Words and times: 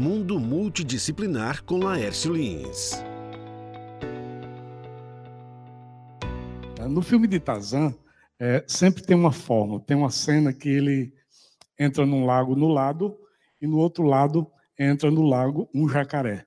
Mundo 0.00 0.40
Multidisciplinar 0.40 1.62
com 1.62 1.76
Laércio 1.76 2.32
Lins. 2.32 2.92
No 6.88 7.02
filme 7.02 7.28
de 7.28 7.38
Tarzan, 7.38 7.94
é, 8.38 8.64
sempre 8.66 9.02
tem 9.02 9.14
uma 9.14 9.30
forma, 9.30 9.78
tem 9.78 9.94
uma 9.94 10.08
cena 10.08 10.54
que 10.54 10.70
ele 10.70 11.12
entra 11.78 12.06
num 12.06 12.24
lago 12.24 12.56
no 12.56 12.68
lado 12.68 13.14
e 13.60 13.66
no 13.66 13.76
outro 13.76 14.02
lado 14.04 14.50
entra 14.78 15.10
no 15.10 15.20
lago 15.20 15.68
um 15.74 15.86
jacaré. 15.86 16.46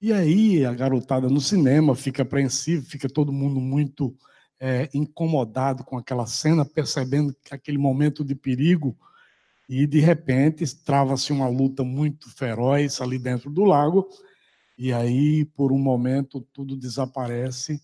E 0.00 0.10
aí 0.10 0.64
a 0.64 0.72
garotada 0.72 1.28
no 1.28 1.42
cinema 1.42 1.94
fica 1.94 2.22
apreensiva, 2.22 2.82
fica 2.86 3.06
todo 3.06 3.30
mundo 3.30 3.60
muito 3.60 4.16
é, 4.58 4.88
incomodado 4.94 5.84
com 5.84 5.98
aquela 5.98 6.24
cena, 6.24 6.64
percebendo 6.64 7.36
que 7.44 7.54
aquele 7.54 7.76
momento 7.76 8.24
de 8.24 8.34
perigo 8.34 8.96
e 9.70 9.86
de 9.86 10.00
repente 10.00 10.66
trava-se 10.84 11.32
uma 11.32 11.48
luta 11.48 11.84
muito 11.84 12.28
feroz 12.28 13.00
ali 13.00 13.20
dentro 13.20 13.48
do 13.48 13.62
lago 13.62 14.08
e 14.76 14.92
aí 14.92 15.44
por 15.44 15.70
um 15.70 15.78
momento 15.78 16.40
tudo 16.52 16.76
desaparece 16.76 17.80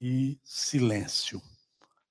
e 0.00 0.38
silêncio. 0.44 1.42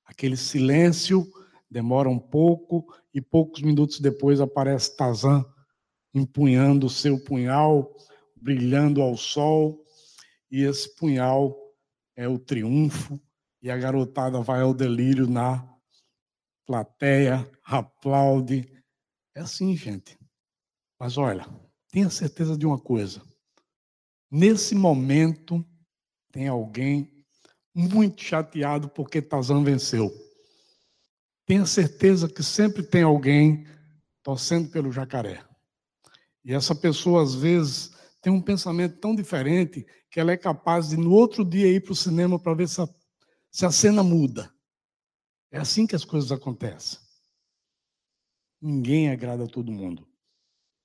Aquele 0.05 0.35
silêncio 0.35 1.25
demora 1.71 2.09
um 2.09 2.19
pouco 2.19 2.93
e 3.13 3.21
poucos 3.21 3.61
minutos 3.61 4.01
depois 4.01 4.41
aparece 4.41 4.97
Tazan 4.97 5.45
empunhando 6.13 6.89
seu 6.89 7.17
punhal 7.17 7.95
brilhando 8.35 9.01
ao 9.01 9.15
sol, 9.15 9.83
e 10.49 10.63
esse 10.63 10.95
punhal 10.95 11.57
é 12.15 12.27
o 12.27 12.37
triunfo, 12.37 13.19
e 13.61 13.69
a 13.69 13.77
garotada 13.77 14.41
vai 14.41 14.61
ao 14.61 14.73
delírio 14.73 15.27
na 15.27 15.67
plateia, 16.65 17.49
aplaude. 17.65 18.76
É 19.37 19.41
assim, 19.41 19.75
gente. 19.75 20.17
Mas 20.99 21.15
olha, 21.15 21.47
tenha 21.91 22.09
certeza 22.09 22.57
de 22.57 22.65
uma 22.65 22.79
coisa. 22.79 23.21
Nesse 24.31 24.73
momento, 24.73 25.63
tem 26.31 26.47
alguém 26.47 27.23
muito 27.71 28.23
chateado 28.23 28.89
porque 28.89 29.21
Tazan 29.21 29.63
venceu. 29.63 30.11
Tenha 31.45 31.67
certeza 31.67 32.27
que 32.27 32.41
sempre 32.41 32.81
tem 32.81 33.03
alguém 33.03 33.67
torcendo 34.23 34.71
pelo 34.71 34.91
jacaré. 34.91 35.45
E 36.43 36.51
essa 36.51 36.73
pessoa, 36.73 37.21
às 37.21 37.35
vezes, 37.35 37.91
tem 38.23 38.33
um 38.33 38.41
pensamento 38.41 38.97
tão 38.97 39.15
diferente 39.15 39.85
que 40.09 40.19
ela 40.19 40.31
é 40.31 40.37
capaz 40.37 40.89
de, 40.89 40.97
no 40.97 41.11
outro 41.11 41.45
dia, 41.45 41.67
ir 41.67 41.83
para 41.83 41.91
o 41.93 41.95
cinema 41.95 42.39
para 42.39 42.55
ver 42.55 42.67
se 42.67 42.81
a, 42.81 42.89
se 43.51 43.67
a 43.67 43.71
cena 43.71 44.01
muda. 44.01 44.51
É 45.51 45.59
assim 45.59 45.85
que 45.85 45.95
as 45.95 46.03
coisas 46.03 46.31
acontecem. 46.31 47.06
Ninguém 48.61 49.09
agrada 49.09 49.43
a 49.43 49.47
todo 49.47 49.71
mundo. 49.71 50.07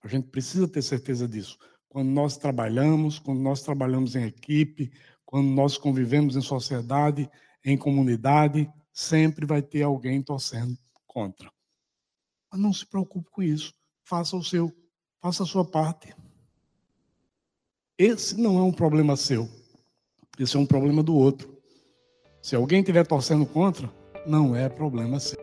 A 0.03 0.09
gente 0.09 0.29
precisa 0.29 0.69
ter 0.69 0.83
certeza 0.83 1.27
disso. 1.29 1.59
Quando 1.89 2.09
nós 2.09 2.37
trabalhamos, 2.37 3.19
quando 3.19 3.41
nós 3.41 3.63
trabalhamos 3.63 4.17
em 4.17 4.25
equipe, 4.25 4.93
quando 5.25 5.49
nós 5.49 5.79
convivemos 5.79 6.37
em 6.37 6.41
sociedade, 6.41 7.31
em 7.65 7.77
comunidade, 7.77 8.71
sempre 8.93 9.47
vai 9.47 9.63
ter 9.63 9.83
alguém 9.83 10.23
torcendo 10.23 10.77
contra. 11.07 11.51
Mas 12.51 12.61
não 12.61 12.73
se 12.73 12.87
preocupe 12.87 13.31
com 13.31 13.43
isso. 13.43 13.73
Faça 14.05 14.37
o 14.37 14.45
seu, 14.45 14.73
faça 15.21 15.43
a 15.43 15.47
sua 15.47 15.65
parte. 15.65 16.15
Esse 17.97 18.39
não 18.39 18.59
é 18.59 18.63
um 18.63 18.73
problema 18.73 19.17
seu. 19.17 19.49
Esse 20.39 20.57
é 20.57 20.61
um 20.61 20.67
problema 20.67 21.03
do 21.03 21.15
outro. 21.15 21.57
Se 22.43 22.57
alguém 22.57 22.81
estiver 22.81 23.07
torcendo 23.07 23.47
contra, 23.47 23.93
não 24.27 24.57
é 24.57 24.69
problema 24.69 25.21
seu. 25.21 25.42